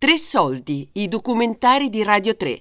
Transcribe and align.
Tre 0.00 0.16
soldi, 0.16 0.88
i 0.94 1.08
documentari 1.08 1.90
di 1.90 2.02
Radio 2.02 2.34
3. 2.34 2.56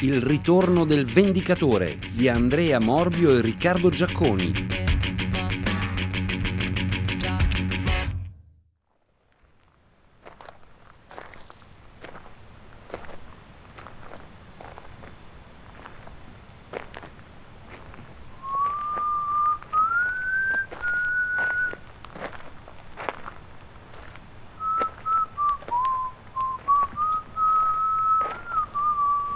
Il 0.00 0.20
ritorno 0.20 0.84
del 0.84 1.04
Vendicatore 1.04 2.00
di 2.10 2.26
Andrea 2.26 2.80
Morbio 2.80 3.36
e 3.36 3.40
Riccardo 3.40 3.90
Giacconi. 3.90 4.73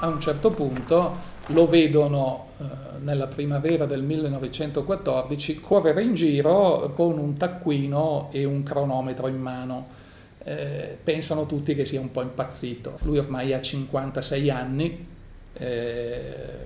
A 0.09 0.13
un 0.13 0.21
certo 0.21 0.51
punto 0.51 1.37
lo 1.49 1.67
vedono 1.67 2.49
eh, 2.59 2.65
nella 3.01 3.27
primavera 3.27 3.87
del 3.87 4.03
1914 4.03 5.61
correre 5.61 6.03
in 6.03 6.15
giro 6.15 6.93
con 6.95 7.19
un 7.19 7.37
taccuino 7.37 8.29
e 8.33 8.45
un 8.45 8.63
cronometro 8.63 9.29
in 9.29 9.39
mano. 9.39 9.97
Eh, 10.45 10.97
pensano 11.03 11.47
tutti 11.47 11.75
che 11.75 11.85
sia 11.85 12.01
un 12.01 12.11
po' 12.11 12.23
impazzito. 12.23 12.99
Lui 13.03 13.19
ormai 13.19 13.53
ha 13.53 13.61
56 13.61 14.51
anni, 14.51 15.07
eh, 15.55 16.21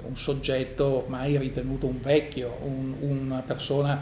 un 0.07 0.17
soggetto 0.17 1.05
ormai 1.05 1.37
ritenuto 1.37 1.87
un 1.87 2.01
vecchio, 2.01 2.59
un, 2.63 2.95
una 3.01 3.43
persona 3.47 4.01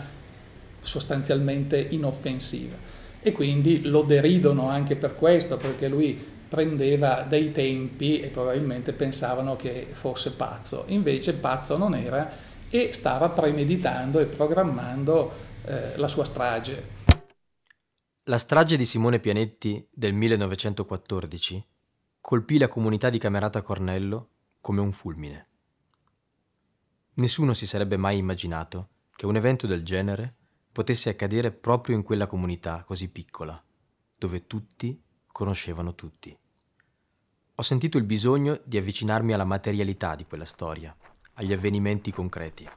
sostanzialmente 0.81 1.79
inoffensiva. 1.91 2.77
E 3.23 3.33
quindi 3.33 3.83
lo 3.83 4.03
deridono 4.03 4.69
anche 4.69 4.97
per 4.97 5.15
questo, 5.15 5.57
perché 5.57 5.89
lui 5.89 6.39
prendeva 6.51 7.23
dei 7.23 7.53
tempi 7.53 8.21
e 8.21 8.27
probabilmente 8.27 8.93
pensavano 8.93 9.55
che 9.55 9.87
fosse 9.93 10.33
pazzo, 10.33 10.83
invece 10.89 11.35
pazzo 11.35 11.79
non 11.79 11.95
era 11.95 12.29
e 12.69 12.93
stava 12.93 13.29
premeditando 13.29 14.19
e 14.19 14.25
programmando 14.25 15.33
eh, 15.65 15.97
la 15.97 16.09
sua 16.09 16.25
strage. 16.25 16.99
La 18.25 18.39
strage 18.39 18.77
di 18.77 18.85
Simone 18.85 19.21
Pianetti 19.21 19.89
del 19.93 20.13
1914 20.13 21.65
colpì 22.21 22.59
la 22.59 22.69
comunità 22.69 23.11
di 23.11 23.19
Camerata 23.19 23.63
Cornello 23.63 24.29
come 24.61 24.81
un 24.81 24.91
fulmine. 24.91 25.47
Nessuno 27.15 27.55
si 27.55 27.69
sarebbe 27.69 27.97
mai 27.97 28.19
immaginato 28.19 28.89
che 29.15 29.27
un 29.27 29.37
evento 29.37 29.69
del 29.69 29.85
genere 29.85 30.35
potesse 30.73 31.11
accadere 31.11 31.53
proprio 31.53 31.95
in 31.95 32.03
quella 32.03 32.27
comunità 32.27 32.83
così 32.85 33.09
piccola, 33.09 33.63
dove 34.19 34.47
tutti 34.49 35.01
conoscevano 35.33 35.95
tutti. 35.95 36.37
Ho 37.55 37.63
sentito 37.63 37.99
il 37.99 38.05
bisogno 38.05 38.61
di 38.65 38.79
avvicinarmi 38.79 39.33
alla 39.33 39.45
materialità 39.45 40.15
di 40.15 40.25
quella 40.25 40.45
storia, 40.45 40.95
agli 41.35 41.53
avvenimenti 41.53 42.11
concreti. 42.11 42.69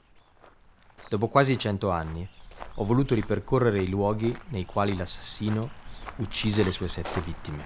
Dopo 1.09 1.27
quasi 1.27 1.57
cento 1.57 1.89
anni 1.89 2.27
ho 2.75 2.83
voluto 2.83 3.15
ripercorrere 3.15 3.81
i 3.81 3.89
luoghi 3.89 4.35
nei 4.49 4.65
quali 4.65 4.95
l'assassino 4.95 5.69
uccise 6.17 6.63
le 6.63 6.71
sue 6.71 6.87
sette 6.87 7.21
vittime. 7.21 7.65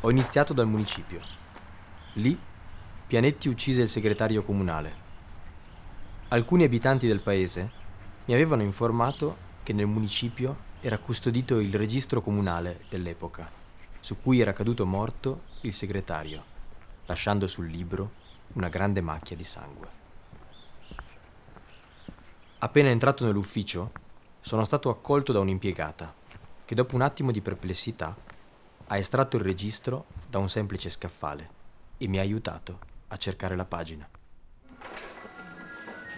Ho 0.00 0.10
iniziato 0.10 0.52
dal 0.52 0.66
municipio. 0.66 1.20
Lì 2.14 2.38
Pianetti 3.06 3.48
uccise 3.48 3.82
il 3.82 3.88
segretario 3.88 4.42
comunale. 4.42 5.02
Alcuni 6.28 6.64
abitanti 6.64 7.06
del 7.06 7.20
paese 7.20 7.70
mi 8.24 8.34
avevano 8.34 8.62
informato 8.62 9.43
che 9.64 9.72
nel 9.72 9.86
municipio 9.86 10.72
era 10.80 10.98
custodito 10.98 11.58
il 11.58 11.74
registro 11.74 12.20
comunale 12.20 12.84
dell'epoca, 12.88 13.50
su 13.98 14.20
cui 14.20 14.38
era 14.38 14.52
caduto 14.52 14.86
morto 14.86 15.44
il 15.62 15.72
segretario, 15.72 16.44
lasciando 17.06 17.48
sul 17.48 17.66
libro 17.66 18.22
una 18.52 18.68
grande 18.68 19.00
macchia 19.00 19.34
di 19.34 19.42
sangue. 19.42 19.88
Appena 22.58 22.90
entrato 22.90 23.24
nell'ufficio, 23.24 23.90
sono 24.40 24.64
stato 24.64 24.90
accolto 24.90 25.32
da 25.32 25.40
un'impiegata 25.40 26.14
che 26.64 26.74
dopo 26.74 26.94
un 26.94 27.00
attimo 27.00 27.30
di 27.30 27.40
perplessità 27.40 28.14
ha 28.86 28.98
estratto 28.98 29.36
il 29.36 29.42
registro 29.42 30.04
da 30.28 30.38
un 30.38 30.48
semplice 30.50 30.90
scaffale 30.90 31.50
e 31.96 32.06
mi 32.06 32.18
ha 32.18 32.22
aiutato 32.22 32.78
a 33.08 33.16
cercare 33.16 33.56
la 33.56 33.64
pagina. 33.64 34.08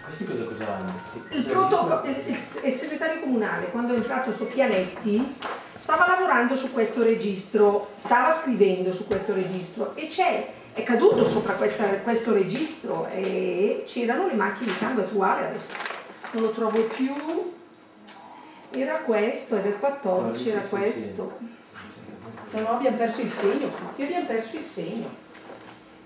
Questi 0.07 0.23
cosa, 0.23 0.43
cosa 0.45 0.77
hanno? 0.77 0.93
Il, 1.31 1.39
il, 1.39 2.23
il, 2.27 2.33
il 2.33 2.77
segretario 2.77 3.19
comunale, 3.19 3.65
quando 3.71 3.93
è 3.93 3.97
entrato 3.97 4.31
su 4.31 4.45
Pianetti, 4.45 5.35
stava 5.77 6.07
lavorando 6.07 6.55
su 6.55 6.71
questo 6.71 7.03
registro, 7.03 7.89
stava 7.97 8.31
scrivendo 8.31 8.93
su 8.93 9.05
questo 9.05 9.33
registro 9.33 9.95
e 9.95 10.07
c'è, 10.07 10.47
è 10.71 10.83
caduto 10.83 11.25
sopra 11.25 11.53
questa, 11.53 11.83
questo 11.99 12.31
registro 12.31 13.07
e 13.11 13.83
c'erano 13.85 14.27
le 14.27 14.35
macchine 14.35 14.71
di 14.71 14.77
sangue 14.77 15.03
attuali 15.03 15.43
adesso. 15.43 15.71
Non 16.31 16.43
lo 16.43 16.51
trovo 16.51 16.83
più. 16.83 17.55
Era 18.69 18.99
questo, 18.99 19.57
è 19.57 19.61
del 19.61 19.77
14, 19.77 20.49
era 20.49 20.61
questo. 20.61 21.37
No, 22.51 22.59
no, 22.61 22.69
abbiamo 22.69 22.95
perso 22.95 23.21
il 23.21 23.31
segno, 23.31 23.69
qui 23.95 24.05
abbiamo 24.05 24.25
perso 24.25 24.55
il 24.55 24.63
segno 24.63 25.25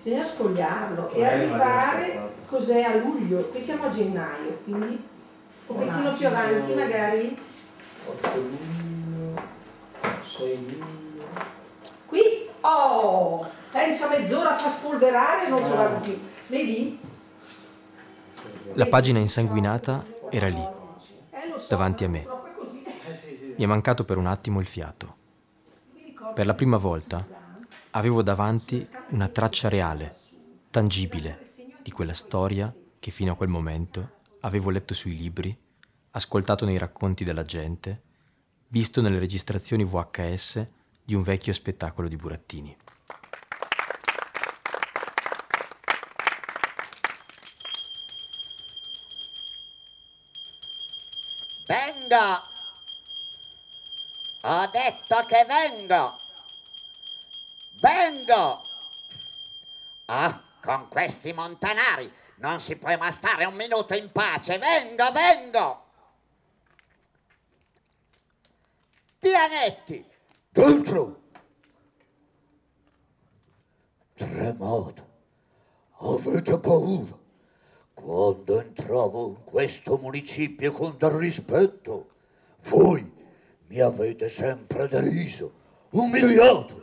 bisogna 0.02 0.24
sfogliarlo 0.24 1.10
e 1.10 1.24
arrivare 1.24 2.30
cos'è 2.46 2.82
a 2.82 2.96
luglio, 2.96 3.48
qui 3.48 3.60
siamo 3.60 3.86
a 3.86 3.88
gennaio, 3.88 4.58
quindi 4.64 5.08
un 5.66 5.76
pochettino 5.76 6.12
più 6.12 6.26
avanti 6.26 6.74
magari. 6.74 7.38
8 8.04 8.34
luglio, 8.34 9.42
6 10.26 10.56
luglio. 10.56 11.24
Qui, 12.06 12.20
oh, 12.60 13.48
pensa 13.70 14.08
mezz'ora 14.08 14.56
fa 14.56 14.68
spolverare 14.68 15.46
e 15.46 15.48
non 15.48 15.60
trovarlo 15.60 16.00
più. 16.00 16.18
Vedi? 16.48 16.98
La 18.74 18.86
pagina 18.86 19.20
insanguinata 19.20 20.04
era 20.30 20.48
lì, 20.48 20.66
davanti 21.68 22.04
a 22.04 22.08
me. 22.08 22.26
Mi 23.56 23.64
è 23.64 23.66
mancato 23.66 24.04
per 24.04 24.16
un 24.16 24.26
attimo 24.26 24.58
il 24.58 24.66
fiato. 24.66 25.20
Per 26.34 26.46
la 26.46 26.54
prima 26.54 26.78
volta 26.78 27.24
avevo 27.92 28.22
davanti 28.22 28.86
una 29.10 29.28
traccia 29.28 29.68
reale, 29.68 30.14
tangibile, 30.70 31.46
di 31.82 31.90
quella 31.90 32.14
storia 32.14 32.72
che 32.98 33.10
fino 33.10 33.32
a 33.32 33.36
quel 33.36 33.48
momento 33.48 34.20
avevo 34.40 34.70
letto 34.70 34.94
sui 34.94 35.16
libri, 35.16 35.56
ascoltato 36.12 36.64
nei 36.64 36.78
racconti 36.78 37.24
della 37.24 37.44
gente, 37.44 38.02
visto 38.68 39.00
nelle 39.00 39.18
registrazioni 39.18 39.84
VHS 39.84 40.66
di 41.04 41.14
un 41.14 41.22
vecchio 41.22 41.52
spettacolo 41.52 42.08
di 42.08 42.16
burattini. 42.16 42.76
Vengo! 51.66 52.40
Ho 54.44 54.70
detto 54.72 55.26
che 55.26 55.44
vengo! 55.46 56.21
Vengo! 57.82 58.60
Ah, 60.06 60.40
con 60.62 60.86
questi 60.88 61.32
montanari 61.32 62.10
non 62.36 62.60
si 62.60 62.76
può 62.76 62.96
mai 62.96 63.10
stare 63.10 63.44
un 63.44 63.54
minuto 63.54 63.94
in 63.94 64.08
pace. 64.12 64.58
Vengo, 64.58 65.10
vengo! 65.10 65.84
Pianetti! 69.18 70.04
Dentro! 70.48 71.20
Tremate, 74.14 75.02
avete 75.98 76.58
paura. 76.60 77.18
Quando 77.94 78.60
entravo 78.60 79.28
in 79.28 79.44
questo 79.44 79.98
municipio 79.98 80.70
con 80.70 80.96
del 80.98 81.10
rispetto, 81.10 82.10
voi 82.68 83.10
mi 83.66 83.80
avete 83.80 84.28
sempre 84.28 84.86
deriso, 84.86 85.52
umiliato. 85.90 86.81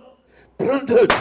Prendete! 0.60 1.16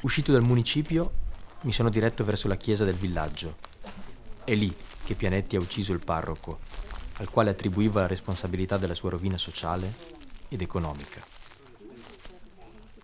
Uscito 0.00 0.32
dal 0.32 0.42
municipio, 0.42 1.12
mi 1.60 1.70
sono 1.70 1.88
diretto 1.88 2.24
verso 2.24 2.48
la 2.48 2.56
chiesa 2.56 2.84
del 2.84 2.96
villaggio. 2.96 3.58
È 4.42 4.52
lì 4.56 4.74
che 5.04 5.14
Pianetti 5.14 5.54
ha 5.54 5.60
ucciso 5.60 5.92
il 5.92 6.04
parroco, 6.04 6.58
al 7.18 7.30
quale 7.30 7.50
attribuiva 7.50 8.00
la 8.00 8.08
responsabilità 8.08 8.76
della 8.76 8.94
sua 8.94 9.10
rovina 9.10 9.38
sociale 9.38 9.94
ed 10.48 10.60
economica. 10.62 11.20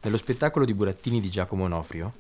Nello 0.01 0.17
spettacolo 0.17 0.65
di 0.65 0.75
burattini 0.75 1.21
di 1.21 1.31
Giacomo 1.31 1.63
Onofrio, 1.63 2.13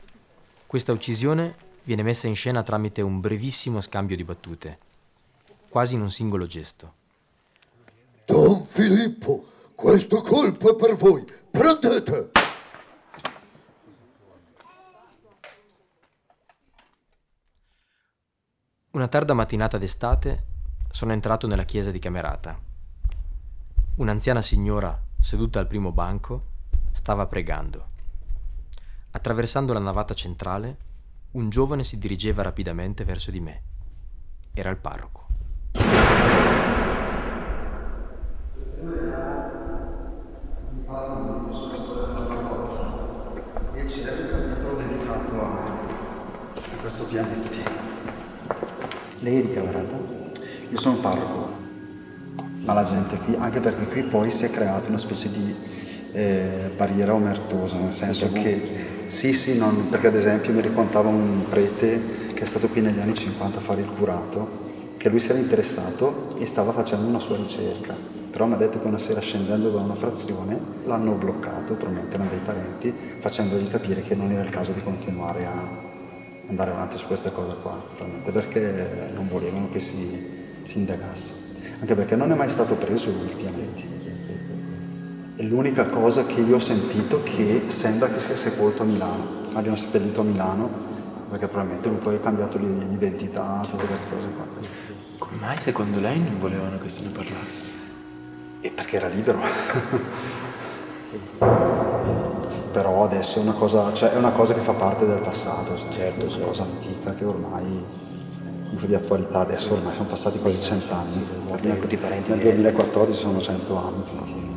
questa 0.69 0.93
uccisione 0.93 1.56
viene 1.82 2.05
messa 2.05 2.28
in 2.28 2.37
scena 2.37 2.62
tramite 2.62 3.02
un 3.02 3.19
brevissimo 3.19 3.81
scambio 3.81 4.14
di 4.14 4.23
battute 4.23 4.85
quasi 5.76 5.94
in 5.94 6.00
un 6.00 6.11
singolo 6.11 6.46
gesto. 6.46 6.94
Don 8.25 8.64
Filippo, 8.64 9.46
questo 9.75 10.23
colpo 10.23 10.70
è 10.70 10.75
per 10.75 10.96
voi. 10.96 11.23
Prendete! 11.50 12.31
Una 18.93 19.06
tarda 19.08 19.34
mattinata 19.34 19.76
d'estate 19.76 20.44
sono 20.90 21.12
entrato 21.12 21.46
nella 21.46 21.64
chiesa 21.64 21.90
di 21.90 21.99
Camerata. 21.99 22.58
Un'anziana 23.96 24.40
signora, 24.40 24.99
seduta 25.20 25.58
al 25.58 25.67
primo 25.67 25.93
banco, 25.93 26.44
stava 26.93 27.26
pregando. 27.26 27.88
Attraversando 29.11 29.75
la 29.75 29.81
navata 29.81 30.14
centrale, 30.14 30.78
un 31.32 31.50
giovane 31.50 31.84
si 31.84 31.99
dirigeva 31.99 32.43
rapidamente 32.43 33.05
verso 33.05 33.31
di 33.31 33.40
me. 33.40 33.62
Era 34.55 34.70
il 34.70 34.78
parroco. 34.78 35.25
Questo 46.96 47.12
pianeta. 47.12 47.70
Lei 49.20 49.40
è 49.40 49.43
di 49.43 49.52
Camerata? 49.52 49.96
Io 50.70 50.78
sono 50.78 50.96
parroco, 50.96 51.52
ma 52.64 52.72
la 52.72 52.84
gente 52.84 53.19
qui, 53.19 53.37
anche 53.38 53.60
perché 53.60 53.87
qui 53.87 54.02
poi 54.04 54.31
si 54.31 54.46
è 54.46 54.50
creata 54.50 54.88
una 54.88 54.96
specie 54.96 55.31
di 55.31 55.54
eh, 56.12 56.70
barriera 56.75 57.12
omertosa, 57.12 57.76
nel 57.76 57.93
senso 57.93 58.32
che 58.32 59.04
sì, 59.08 59.34
sì, 59.34 59.58
non, 59.58 59.90
perché 59.90 60.06
ad 60.06 60.14
esempio 60.14 60.54
mi 60.54 60.62
raccontava 60.62 61.10
un 61.10 61.44
prete 61.50 62.00
che 62.32 62.43
è 62.43 62.46
stato 62.46 62.66
qui 62.69 62.81
negli 62.81 62.99
anni 62.99 63.14
50 63.14 63.58
a 63.58 63.60
fare 63.60 63.82
il 63.82 63.90
curato, 63.90 64.94
che 64.96 65.10
lui 65.10 65.20
si 65.20 65.28
era 65.28 65.38
interessato 65.38 66.34
e 66.38 66.46
stava 66.46 66.72
facendo 66.72 67.06
una 67.06 67.20
sua 67.20 67.37
ricerca, 67.37 67.94
però 68.31 68.46
mi 68.46 68.54
ha 68.54 68.56
detto 68.56 68.81
che 68.81 68.87
una 68.87 68.99
sera 68.99 69.20
scendendo 69.20 69.69
da 69.69 69.81
una 69.81 69.96
frazione 69.96 70.58
l'hanno 70.87 71.12
bloccato, 71.12 71.75
probabilmente 71.75 72.14
erano 72.14 72.31
dei 72.31 72.40
parenti, 72.42 72.94
facendogli 73.19 73.69
capire 73.69 74.00
che 74.00 74.14
non 74.14 74.31
era 74.31 74.42
il 74.42 74.50
caso 74.50 74.72
di 74.72 74.82
continuare 74.82 75.44
a 75.44 75.85
andare 76.48 76.70
avanti 76.70 76.96
su 76.96 77.06
questa 77.06 77.31
cosa 77.31 77.54
qua, 77.54 77.82
probabilmente 77.96 78.32
perché 78.32 79.10
non 79.14 79.28
volevano 79.28 79.69
che 79.70 79.81
si, 79.81 80.60
si 80.62 80.78
indagasse. 80.78 81.44
Anche 81.81 81.94
perché 81.94 82.16
non 82.16 82.32
è 82.32 82.34
mai 82.34 82.50
stato 82.50 82.75
preso 82.75 83.10
il 83.10 83.34
pianeti. 83.37 83.94
È 85.37 85.43
l'unica 85.43 85.84
cosa 85.87 86.25
che 86.25 86.40
io 86.40 86.56
ho 86.56 86.60
sentito 86.60 87.22
che 87.22 87.64
sembra 87.69 88.08
che 88.08 88.20
sia 88.20 88.37
sepolto 88.37 88.82
a 88.82 88.87
Milano. 88.87 89.44
Abbiano 89.52 89.76
seppellito 89.76 90.22
a 90.22 90.25
Milano 90.25 90.84
perché 91.28 91.48
probabilmente 91.48 91.88
lui 91.88 91.98
poi 91.98 92.14
ha 92.14 92.20
cambiato 92.20 92.56
l'identità, 92.56 93.66
tutte 93.69 93.87
queste 93.87 94.06
cose 94.08 94.26
qua. 94.34 94.46
Come 95.19 95.37
mai 95.40 95.56
secondo 95.56 96.00
lei 96.00 96.19
non 96.20 96.38
volevano 96.38 96.78
che 96.78 96.88
se 96.88 97.02
ne 97.02 97.08
parlasse? 97.10 97.70
E 98.60 98.70
perché 98.70 98.96
era 98.96 99.08
libero. 99.08 99.38
Adesso 103.16 103.38
è 103.38 103.42
una 103.42 103.54
cosa, 103.54 103.94
cioè 103.94 104.10
è 104.10 104.16
una 104.18 104.30
cosa 104.30 104.52
che 104.52 104.60
fa 104.60 104.74
parte 104.74 105.06
del 105.06 105.20
passato, 105.20 105.74
cioè 105.74 105.88
certo, 105.88 106.20
è 106.20 106.22
una 106.24 106.32
certo. 106.32 106.46
cosa 106.48 106.62
antica 106.64 107.14
che 107.14 107.24
ormai 107.24 107.82
di 108.72 108.94
attualità 108.94 109.38
adesso 109.40 109.72
ormai 109.72 109.94
sono 109.94 110.06
passati 110.06 110.38
quasi 110.38 110.60
cent'anni. 110.60 111.14
Sì, 111.14 111.66
nel, 111.66 112.22
nel 112.26 112.38
2014 112.40 113.18
sono 113.18 113.40
cento 113.40 113.74
anni. 113.74 114.04
Quindi. 114.04 114.54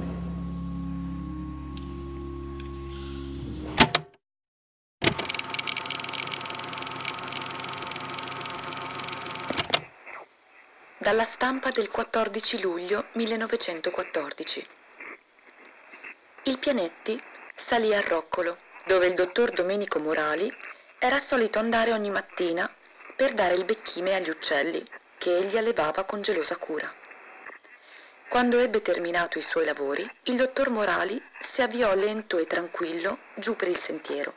Dalla 10.97 11.23
stampa 11.23 11.71
del 11.71 11.89
14 11.89 12.61
luglio 12.61 13.06
1914. 13.13 14.65
Il 16.44 16.59
Pianetti 16.59 17.19
salì 17.59 17.94
a 17.94 18.00
Roccolo, 18.00 18.57
dove 18.85 19.06
il 19.06 19.13
dottor 19.13 19.51
Domenico 19.51 20.00
Morali 20.00 20.51
era 20.97 21.19
solito 21.19 21.59
andare 21.59 21.91
ogni 21.91 22.09
mattina 22.09 22.73
per 23.15 23.33
dare 23.33 23.53
il 23.53 23.65
becchime 23.65 24.15
agli 24.15 24.29
uccelli, 24.29 24.83
che 25.17 25.35
egli 25.35 25.57
allevava 25.57 26.06
con 26.06 26.21
gelosa 26.21 26.56
cura. 26.56 26.91
Quando 28.29 28.59
ebbe 28.59 28.81
terminato 28.81 29.38
i 29.38 29.41
suoi 29.41 29.65
lavori, 29.65 30.09
il 30.23 30.38
dottor 30.38 30.69
Morali 30.69 31.21
si 31.38 31.61
avviò 31.61 31.94
lento 31.94 32.38
e 32.38 32.47
tranquillo 32.47 33.19
giù 33.35 33.56
per 33.56 33.67
il 33.67 33.77
sentiero, 33.77 34.33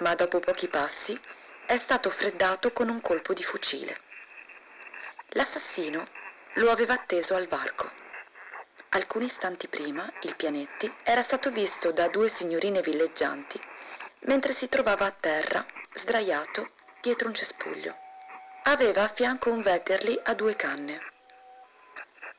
ma 0.00 0.14
dopo 0.16 0.40
pochi 0.40 0.66
passi 0.66 1.18
è 1.66 1.76
stato 1.76 2.10
freddato 2.10 2.72
con 2.72 2.88
un 2.88 3.00
colpo 3.00 3.32
di 3.32 3.44
fucile. 3.44 3.96
L'assassino 5.30 6.04
lo 6.54 6.70
aveva 6.70 6.94
atteso 6.94 7.36
al 7.36 7.46
varco. 7.46 8.05
Alcuni 8.90 9.24
istanti 9.26 9.68
prima, 9.68 10.10
il 10.22 10.36
Pianetti 10.36 10.92
era 11.02 11.20
stato 11.20 11.50
visto 11.50 11.92
da 11.92 12.08
due 12.08 12.28
signorine 12.28 12.80
villeggianti 12.80 13.60
mentre 14.26 14.52
si 14.52 14.68
trovava 14.68 15.06
a 15.06 15.10
terra, 15.10 15.64
sdraiato, 15.92 16.70
dietro 17.00 17.28
un 17.28 17.34
cespuglio. 17.34 17.94
Aveva 18.64 19.04
a 19.04 19.08
fianco 19.08 19.50
un 19.50 19.62
Vetterli 19.62 20.18
a 20.24 20.34
due 20.34 20.56
canne. 20.56 21.00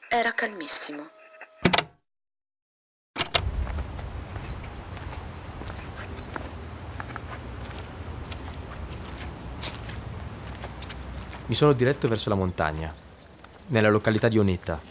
Era 0.09 0.33
calmissimo. 0.33 1.09
Mi 11.45 11.55
sono 11.55 11.71
diretto 11.71 12.09
verso 12.09 12.27
la 12.27 12.35
montagna, 12.35 12.93
nella 13.67 13.89
località 13.89 14.27
di 14.27 14.38
Oneta, 14.38 14.81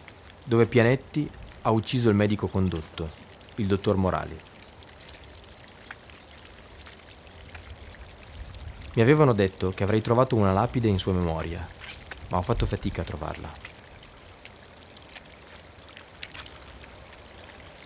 dove 0.45 0.65
Pianetti 0.65 1.31
ha 1.67 1.71
ucciso 1.71 2.09
il 2.09 2.15
medico 2.15 2.47
condotto, 2.47 3.11
il 3.57 3.67
dottor 3.67 3.97
Morali. 3.97 4.39
Mi 8.95 9.03
avevano 9.03 9.33
detto 9.33 9.71
che 9.71 9.83
avrei 9.83 10.01
trovato 10.01 10.37
una 10.37 10.53
lapide 10.53 10.87
in 10.87 11.01
sua 11.01 11.13
memoria, 11.13 11.67
ma 12.31 12.37
ho 12.37 12.43
fatto 12.43 12.67
fatica 12.67 13.03
a 13.03 13.05
trovarla. 13.05 13.53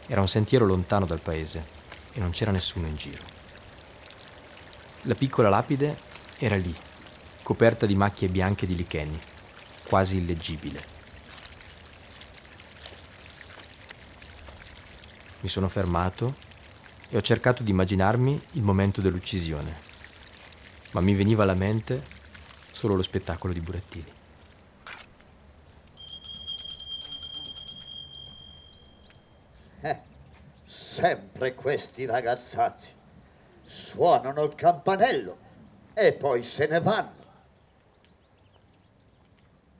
Era 0.08 0.20
un 0.20 0.28
sentiero 0.28 0.66
lontano 0.66 1.06
dal 1.06 1.20
paese 1.20 1.64
e 2.12 2.20
non 2.20 2.32
c'era 2.32 2.50
nessuno 2.50 2.86
in 2.86 2.96
giro. 2.96 3.24
La 5.04 5.14
piccola 5.14 5.48
lapide 5.48 5.96
era 6.36 6.56
lì, 6.56 6.74
coperta 7.42 7.86
di 7.86 7.94
macchie 7.94 8.28
bianche 8.28 8.66
di 8.66 8.76
licheni, 8.76 9.18
quasi 9.88 10.18
illeggibile. 10.18 10.99
Mi 15.42 15.48
sono 15.48 15.68
fermato 15.68 16.34
e 17.08 17.16
ho 17.16 17.22
cercato 17.22 17.62
di 17.62 17.70
immaginarmi 17.70 18.42
il 18.52 18.62
momento 18.62 19.00
dell'uccisione, 19.00 19.74
ma 20.90 21.00
mi 21.00 21.14
veniva 21.14 21.44
alla 21.44 21.54
mente 21.54 22.04
solo 22.70 22.94
lo 22.94 23.02
spettacolo 23.02 23.54
di 23.54 23.60
burattini. 23.60 24.12
Eh, 29.80 30.00
sempre 30.64 31.54
questi 31.54 32.04
ragazzacci 32.04 32.92
suonano 33.62 34.44
il 34.44 34.54
campanello 34.54 35.38
e 35.94 36.12
poi 36.12 36.42
se 36.42 36.66
ne 36.66 36.80
vanno. 36.80 37.18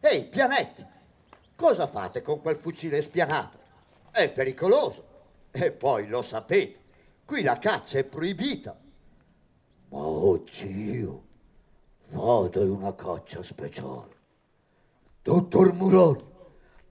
Ehi, 0.01 0.25
pianetti, 0.25 0.87
cosa 1.55 1.87
fate 1.87 2.23
con 2.23 2.41
quel 2.41 2.57
fucile 2.57 3.03
spianato? 3.03 3.59
È 4.11 4.31
pericoloso. 4.31 5.10
E 5.51 5.71
poi 5.73 6.09
lo 6.09 6.23
sapete, 6.23 6.79
qui 7.25 7.43
la 7.43 7.59
caccia 7.59 7.99
è 7.99 8.05
proibita. 8.05 8.77
Ma 9.89 9.99
oggi 9.99 10.69
io 10.69 11.23
vado 12.11 12.63
in 12.63 12.71
una 12.71 12.95
caccia 12.95 13.43
speciale. 13.43 14.19
Dottor 15.23 15.73
Murari, 15.73 16.25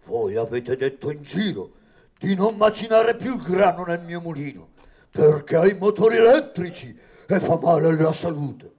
voi 0.06 0.36
avete 0.36 0.76
detto 0.76 1.10
in 1.12 1.24
giro 1.24 1.72
di 2.18 2.36
non 2.36 2.56
macinare 2.56 3.16
più 3.16 3.36
il 3.36 3.42
grano 3.42 3.86
nel 3.86 4.02
mio 4.02 4.20
mulino 4.22 4.68
perché 5.12 5.56
ha 5.56 5.66
i 5.66 5.76
motori 5.76 6.18
elettrici 6.18 6.98
e 7.28 7.40
fa 7.40 7.58
male 7.58 7.88
alla 7.88 8.14
salute. 8.14 8.72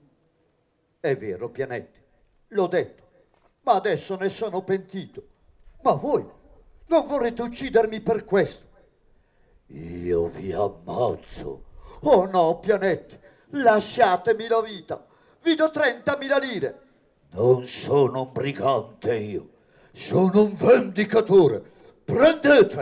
È 0.99 1.15
vero, 1.15 1.49
Pianetti, 1.49 1.99
l'ho 2.49 2.67
detto 2.67 3.01
ma 3.63 3.73
adesso 3.73 4.15
ne 4.15 4.29
sono 4.29 4.61
pentito. 4.61 5.23
Ma 5.81 5.93
voi 5.93 6.25
non 6.87 7.07
vorrete 7.07 7.41
uccidermi 7.41 8.01
per 8.01 8.23
questo? 8.25 8.67
Io 9.73 10.27
vi 10.27 10.51
ammazzo. 10.51 11.63
Oh 12.01 12.25
no, 12.25 12.59
pianetti, 12.59 13.17
lasciatemi 13.51 14.47
la 14.47 14.61
vita. 14.61 15.05
Vi 15.43 15.55
do 15.55 15.67
30.000 15.67 16.41
lire. 16.41 16.81
Non 17.31 17.65
sono 17.65 18.23
un 18.23 18.31
brigante 18.33 19.15
io, 19.15 19.47
sono 19.93 20.43
un 20.43 20.55
vendicatore. 20.55 21.63
Prendete! 22.03 22.79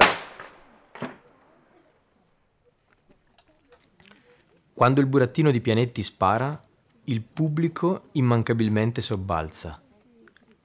Quando 4.73 5.01
il 5.01 5.05
burattino 5.07 5.51
di 5.51 5.59
Pianetti 5.59 6.01
spara, 6.01 6.59
il 7.05 7.21
pubblico 7.21 8.03
immancabilmente 8.13 9.01
sobbalza. 9.01 9.79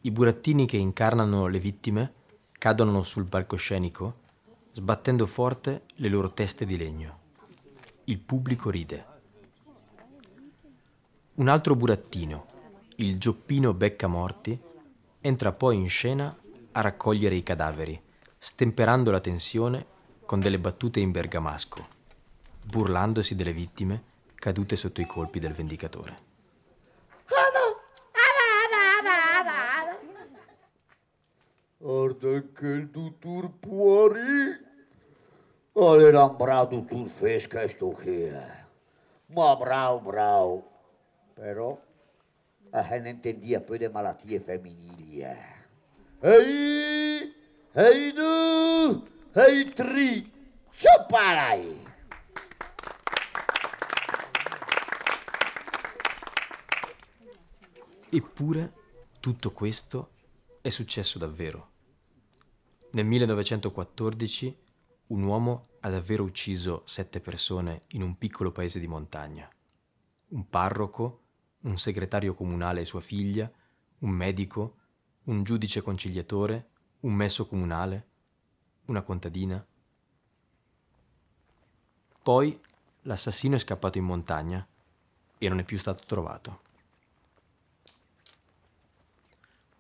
I 0.02 0.10
burattini 0.10 0.66
che 0.66 0.76
incarnano 0.76 1.48
le 1.48 1.58
vittime 1.58 2.12
cadono 2.52 3.02
sul 3.02 3.26
palcoscenico 3.26 4.22
sbattendo 4.76 5.24
forte 5.26 5.82
le 5.96 6.08
loro 6.08 6.32
teste 6.32 6.66
di 6.66 6.76
legno. 6.76 7.18
Il 8.06 8.18
pubblico 8.18 8.70
ride. 8.70 9.04
Un 11.34 11.46
altro 11.46 11.76
burattino, 11.76 12.46
il 12.96 13.18
Gioppino 13.18 13.72
Beccamorti, 13.72 14.58
entra 15.20 15.52
poi 15.52 15.76
in 15.76 15.88
scena 15.88 16.36
a 16.72 16.80
raccogliere 16.80 17.36
i 17.36 17.44
cadaveri, 17.44 18.00
stemperando 18.36 19.12
la 19.12 19.20
tensione 19.20 19.86
con 20.26 20.40
delle 20.40 20.58
battute 20.58 20.98
in 20.98 21.12
bergamasco, 21.12 21.86
burlandosi 22.64 23.36
delle 23.36 23.52
vittime 23.52 24.02
cadute 24.34 24.74
sotto 24.74 25.00
i 25.00 25.06
colpi 25.06 25.38
del 25.38 25.52
vendicatore. 25.52 26.33
Dottor 31.84 33.50
Poiré 33.60 34.58
era 35.74 36.24
un 36.24 36.34
bravo 36.34 36.76
dottor 36.76 37.06
fresco 37.08 37.68
sto 37.68 37.92
che 37.92 38.32
è. 38.32 38.64
Ma 39.26 39.54
bravo, 39.54 39.98
bravo. 39.98 40.70
Però 41.34 41.78
eh, 42.70 42.98
non 42.98 43.06
intendia 43.06 43.60
poi 43.60 43.78
le 43.78 43.90
malattie 43.90 44.40
femminili. 44.40 45.20
Eh. 45.20 45.36
Ehi, 46.20 47.34
ehi 47.72 48.12
tu, 48.14 49.06
ehi 49.34 49.72
tri, 49.74 50.32
ciuppalai. 50.70 51.86
Eppure 58.08 58.72
tutto 59.20 59.50
questo 59.50 60.08
è 60.62 60.70
successo 60.70 61.18
davvero. 61.18 61.72
Nel 62.94 63.06
1914 63.06 64.56
un 65.08 65.22
uomo 65.24 65.70
ha 65.80 65.90
davvero 65.90 66.22
ucciso 66.22 66.82
sette 66.84 67.18
persone 67.18 67.82
in 67.88 68.02
un 68.02 68.16
piccolo 68.16 68.52
paese 68.52 68.78
di 68.78 68.86
montagna. 68.86 69.50
Un 70.28 70.48
parroco, 70.48 71.22
un 71.62 71.76
segretario 71.76 72.34
comunale 72.34 72.82
e 72.82 72.84
sua 72.84 73.00
figlia, 73.00 73.50
un 73.98 74.10
medico, 74.10 74.76
un 75.24 75.42
giudice 75.42 75.82
conciliatore, 75.82 76.68
un 77.00 77.14
messo 77.14 77.48
comunale, 77.48 78.06
una 78.84 79.02
contadina. 79.02 79.64
Poi 82.22 82.60
l'assassino 83.02 83.56
è 83.56 83.58
scappato 83.58 83.98
in 83.98 84.04
montagna 84.04 84.64
e 85.36 85.48
non 85.48 85.58
è 85.58 85.64
più 85.64 85.78
stato 85.78 86.04
trovato. 86.06 86.60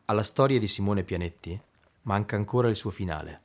Alla 0.06 0.24
storia 0.24 0.58
di 0.58 0.66
Simone 0.66 1.04
Pianetti 1.04 1.60
manca 2.04 2.36
ancora 2.36 2.68
il 2.68 2.76
suo 2.76 2.90
finale 2.90 3.42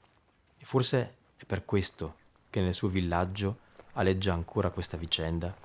e 0.57 0.65
forse 0.65 1.15
è 1.35 1.45
per 1.45 1.65
questo 1.65 2.15
che 2.49 2.61
nel 2.61 2.73
suo 2.73 2.87
villaggio 2.87 3.59
aleggia 3.93 4.33
ancora 4.33 4.69
questa 4.69 4.97
vicenda 4.97 5.55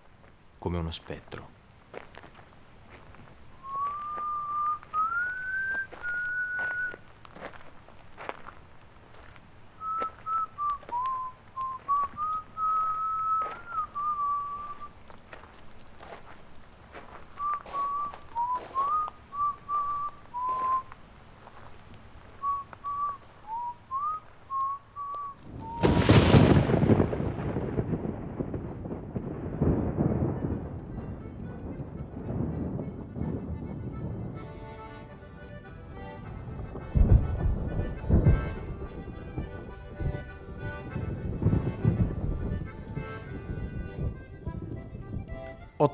come 0.59 0.79
uno 0.79 0.91
spettro. 0.91 1.54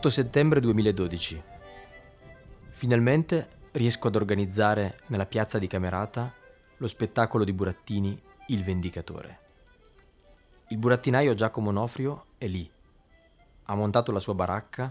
8 0.01 0.09
settembre 0.09 0.61
2012. 0.61 1.43
Finalmente 2.73 3.49
riesco 3.73 4.07
ad 4.07 4.17
organizzare 4.17 4.99
nella 5.09 5.27
piazza 5.27 5.59
di 5.59 5.67
Camerata 5.67 6.33
lo 6.79 6.89
spettacolo 6.89 7.45
di 7.45 7.53
Burattini 7.53 8.19
Il 8.47 8.65
Vendicatore. 8.65 9.39
Il 10.69 10.79
burattinaio 10.79 11.35
Giacomo 11.35 11.71
Nofrio 11.71 12.25
è 12.39 12.47
lì, 12.47 12.67
ha 13.65 13.75
montato 13.75 14.11
la 14.11 14.21
sua 14.21 14.33
baracca 14.33 14.91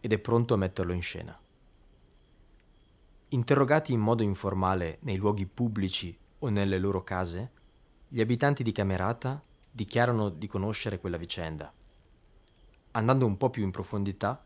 ed 0.00 0.12
è 0.12 0.18
pronto 0.18 0.54
a 0.54 0.58
metterlo 0.58 0.92
in 0.92 1.02
scena. 1.02 1.36
Interrogati 3.30 3.92
in 3.92 3.98
modo 3.98 4.22
informale 4.22 4.98
nei 5.00 5.16
luoghi 5.16 5.46
pubblici 5.46 6.16
o 6.38 6.48
nelle 6.48 6.78
loro 6.78 7.02
case, 7.02 7.50
gli 8.06 8.20
abitanti 8.20 8.62
di 8.62 8.70
Camerata 8.70 9.42
dichiarano 9.72 10.28
di 10.28 10.46
conoscere 10.46 11.00
quella 11.00 11.16
vicenda 11.16 11.72
andando 12.96 13.26
un 13.26 13.36
po' 13.36 13.50
più 13.50 13.62
in 13.62 13.70
profondità, 13.70 14.40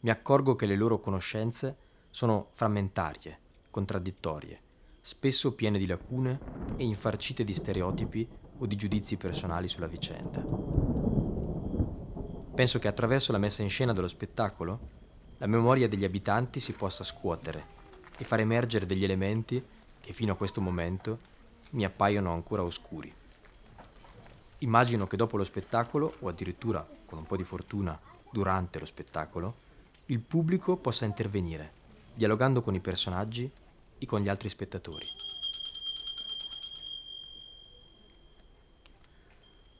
mi 0.00 0.10
accorgo 0.10 0.54
che 0.54 0.66
le 0.66 0.76
loro 0.76 0.98
conoscenze 0.98 1.76
sono 2.10 2.46
frammentarie, 2.54 3.38
contraddittorie, 3.70 4.58
spesso 5.02 5.54
piene 5.54 5.78
di 5.78 5.86
lacune 5.86 6.38
e 6.76 6.84
infarcite 6.84 7.44
di 7.44 7.54
stereotipi 7.54 8.26
o 8.58 8.66
di 8.66 8.76
giudizi 8.76 9.16
personali 9.16 9.68
sulla 9.68 9.86
vicenda. 9.86 10.42
Penso 12.54 12.78
che 12.78 12.88
attraverso 12.88 13.32
la 13.32 13.38
messa 13.38 13.62
in 13.62 13.68
scena 13.68 13.92
dello 13.92 14.08
spettacolo 14.08 14.78
la 15.38 15.46
memoria 15.46 15.88
degli 15.88 16.04
abitanti 16.04 16.60
si 16.60 16.72
possa 16.72 17.04
scuotere 17.04 17.74
e 18.18 18.24
far 18.24 18.40
emergere 18.40 18.86
degli 18.86 19.04
elementi 19.04 19.62
che 20.00 20.12
fino 20.12 20.32
a 20.32 20.36
questo 20.36 20.60
momento 20.60 21.18
mi 21.70 21.84
appaiono 21.84 22.32
ancora 22.32 22.62
oscuri. 22.62 23.12
Immagino 24.60 25.06
che 25.06 25.18
dopo 25.18 25.36
lo 25.36 25.44
spettacolo, 25.44 26.14
o 26.20 26.28
addirittura 26.28 26.86
con 27.04 27.18
un 27.18 27.26
po' 27.26 27.36
di 27.36 27.44
fortuna 27.44 27.98
durante 28.30 28.78
lo 28.78 28.86
spettacolo, 28.86 29.54
il 30.06 30.20
pubblico 30.20 30.76
possa 30.76 31.04
intervenire, 31.04 31.72
dialogando 32.14 32.62
con 32.62 32.74
i 32.74 32.80
personaggi 32.80 33.50
e 33.98 34.06
con 34.06 34.20
gli 34.20 34.28
altri 34.28 34.48
spettatori. 34.48 35.04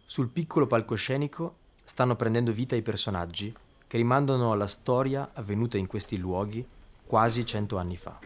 Sul 0.04 0.28
piccolo 0.28 0.66
palcoscenico 0.66 1.54
stanno 1.84 2.14
prendendo 2.14 2.52
vita 2.52 2.76
i 2.76 2.82
personaggi 2.82 3.54
che 3.86 3.96
rimandano 3.96 4.52
alla 4.52 4.66
storia 4.66 5.30
avvenuta 5.34 5.78
in 5.78 5.86
questi 5.86 6.18
luoghi 6.18 6.66
quasi 7.06 7.46
cento 7.46 7.78
anni 7.78 7.96
fa. 7.96 8.18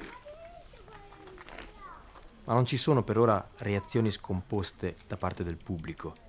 Ma 2.45 2.55
non 2.55 2.67
ci 2.67 2.77
sono 2.77 3.03
per 3.03 3.19
ora 3.19 3.47
reazioni 3.59 4.11
scomposte 4.11 4.97
da 5.07 5.17
parte 5.17 5.45
del 5.45 5.57
pubblico 5.57 6.29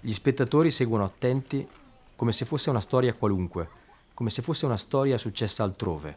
gli 0.00 0.12
spettatori 0.12 0.70
seguono 0.70 1.04
attenti 1.04 1.66
come 2.14 2.32
se 2.32 2.44
fosse 2.44 2.70
una 2.70 2.80
storia 2.80 3.14
qualunque, 3.14 3.68
come 4.14 4.30
se 4.30 4.42
fosse 4.42 4.64
una 4.66 4.76
storia 4.76 5.18
successa 5.18 5.62
altrove, 5.62 6.16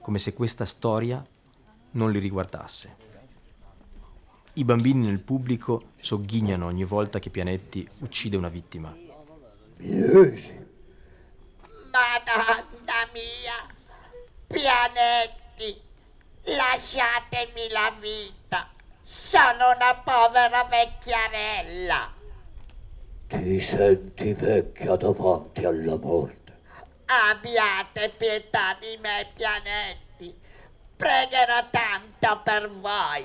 come 0.00 0.18
se 0.18 0.32
questa 0.32 0.64
storia 0.64 1.24
non 1.92 2.10
li 2.10 2.18
riguardasse. 2.18 3.06
I 4.54 4.64
bambini 4.64 5.06
nel 5.06 5.20
pubblico 5.20 5.90
sogghignano 6.00 6.66
ogni 6.66 6.84
volta 6.84 7.18
che 7.18 7.30
Pianetti 7.30 7.88
uccide 7.98 8.36
una 8.36 8.48
vittima. 8.48 8.94
Madonna 11.90 13.08
mia, 13.12 13.66
Pianetti, 14.46 15.80
lasciatemi 16.44 17.68
la 17.70 17.92
vita. 17.98 18.68
Sono 19.02 19.74
una 19.76 19.94
povera 19.94 20.64
vecchiarella. 20.64 22.17
Ti 23.28 23.60
senti 23.60 24.32
vecchia 24.32 24.96
davanti 24.96 25.64
alla 25.66 25.98
morte. 25.98 26.52
Abbiate 27.30 28.10
pietà 28.16 28.74
di 28.80 28.98
me, 29.02 29.26
pianetti. 29.34 30.34
Pregherò 30.96 31.62
tanto 31.70 32.40
per 32.42 32.70
voi. 32.70 33.24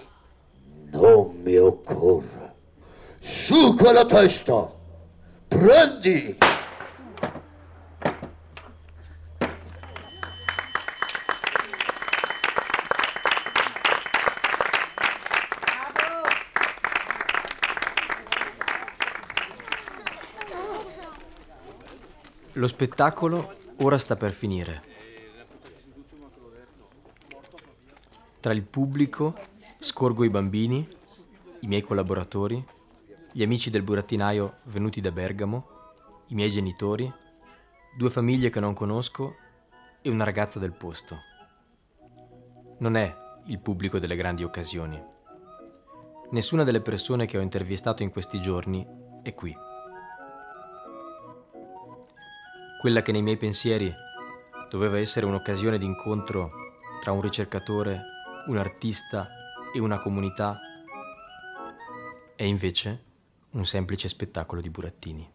Non 0.91 1.41
mi 1.41 1.55
occorre. 1.55 2.53
Su 3.21 3.75
quella 3.75 4.05
testa! 4.05 4.69
Prendi! 5.47 6.37
Lo 22.63 22.69
spettacolo 22.69 23.55
ora 23.79 23.97
sta 23.97 24.15
per 24.15 24.31
finire. 24.31 24.81
Tra 28.39 28.53
il 28.53 28.61
pubblico 28.61 29.37
scorgo 29.79 30.23
i 30.23 30.29
bambini, 30.29 30.87
i 31.59 31.67
miei 31.67 31.81
collaboratori, 31.81 32.65
gli 33.33 33.43
amici 33.43 33.69
del 33.69 33.81
burattinaio 33.81 34.59
venuti 34.67 35.01
da 35.01 35.11
Bergamo, 35.11 35.67
i 36.27 36.35
miei 36.35 36.49
genitori, 36.49 37.11
due 37.97 38.09
famiglie 38.09 38.49
che 38.49 38.61
non 38.61 38.73
conosco 38.73 39.35
e 40.01 40.09
una 40.09 40.23
ragazza 40.23 40.57
del 40.57 40.71
posto. 40.71 41.17
Non 42.77 42.95
è 42.95 43.13
il 43.47 43.59
pubblico 43.59 43.99
delle 43.99 44.15
grandi 44.15 44.45
occasioni. 44.45 44.97
Nessuna 46.31 46.63
delle 46.63 46.79
persone 46.79 47.25
che 47.25 47.37
ho 47.37 47.41
intervistato 47.41 48.03
in 48.03 48.09
questi 48.09 48.39
giorni 48.39 48.87
è 49.21 49.33
qui. 49.33 49.53
Quella 52.83 53.01
che 53.01 53.13
nei 53.13 53.21
miei 53.21 53.37
pensieri 53.37 53.95
doveva 54.69 54.99
essere 54.99 55.25
un'occasione 55.25 55.77
di 55.77 55.85
incontro 55.85 56.51
tra 56.99 57.13
un 57.13 57.21
ricercatore, 57.21 58.01
un 58.47 58.57
artista 58.57 59.25
e 59.73 59.79
una 59.79 60.01
comunità 60.01 60.59
è 62.35 62.43
invece 62.43 63.01
un 63.51 63.65
semplice 63.65 64.09
spettacolo 64.09 64.59
di 64.59 64.69
burattini. 64.69 65.29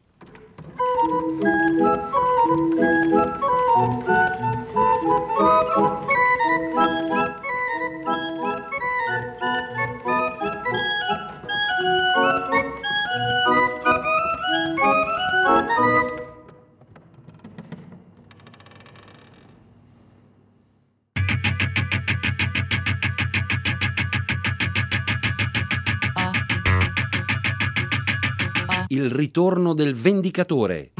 Il 28.90 29.11
ritorno 29.11 29.75
del 29.75 29.95
Vendicatore 29.95 30.92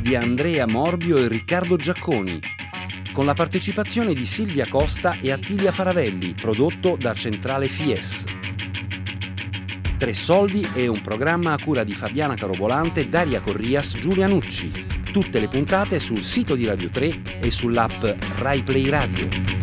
di 0.00 0.14
Andrea 0.14 0.68
Morbio 0.68 1.16
e 1.16 1.26
Riccardo 1.26 1.74
Giacconi, 1.74 2.38
con 3.12 3.24
la 3.24 3.34
partecipazione 3.34 4.14
di 4.14 4.24
Silvia 4.24 4.68
Costa 4.68 5.18
e 5.18 5.32
Attilia 5.32 5.72
Faravelli, 5.72 6.32
prodotto 6.40 6.96
da 6.96 7.12
Centrale 7.14 7.66
Fies. 7.66 8.24
Tre 9.96 10.14
soldi 10.14 10.64
è 10.74 10.86
un 10.86 11.00
programma 11.00 11.54
a 11.54 11.58
cura 11.58 11.82
di 11.82 11.92
Fabiana 11.92 12.36
Carobolante, 12.36 13.08
Daria 13.08 13.40
Corrias, 13.40 13.96
Giulia 13.98 14.28
Nucci. 14.28 14.86
Tutte 15.12 15.40
le 15.40 15.48
puntate 15.48 15.98
sul 15.98 16.22
sito 16.22 16.54
di 16.54 16.66
Radio 16.66 16.88
3 16.88 17.40
e 17.40 17.50
sull'app 17.50 18.04
RaiPlay 18.38 18.88
Radio. 18.88 19.57